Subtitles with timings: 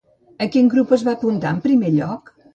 [0.45, 2.35] A quin grup es va apuntar en primer lloc?